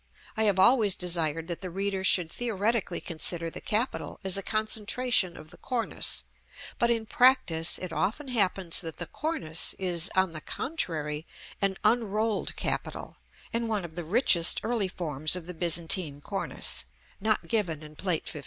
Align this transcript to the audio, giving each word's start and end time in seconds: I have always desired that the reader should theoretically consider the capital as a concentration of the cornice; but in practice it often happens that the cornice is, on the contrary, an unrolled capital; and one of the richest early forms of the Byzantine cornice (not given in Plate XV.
I 0.35 0.45
have 0.45 0.57
always 0.57 0.95
desired 0.95 1.45
that 1.47 1.61
the 1.61 1.69
reader 1.69 2.03
should 2.03 2.31
theoretically 2.31 2.99
consider 3.01 3.51
the 3.51 3.61
capital 3.61 4.19
as 4.23 4.35
a 4.35 4.41
concentration 4.41 5.37
of 5.37 5.51
the 5.51 5.57
cornice; 5.59 6.25
but 6.79 6.89
in 6.89 7.05
practice 7.05 7.77
it 7.77 7.93
often 7.93 8.29
happens 8.29 8.81
that 8.81 8.97
the 8.97 9.05
cornice 9.05 9.75
is, 9.77 10.09
on 10.15 10.33
the 10.33 10.41
contrary, 10.41 11.27
an 11.61 11.77
unrolled 11.83 12.55
capital; 12.55 13.17
and 13.53 13.69
one 13.69 13.85
of 13.85 13.93
the 13.95 14.03
richest 14.03 14.59
early 14.63 14.87
forms 14.87 15.35
of 15.35 15.45
the 15.45 15.53
Byzantine 15.53 16.19
cornice 16.19 16.85
(not 17.19 17.47
given 17.47 17.83
in 17.83 17.95
Plate 17.95 18.27
XV. 18.27 18.37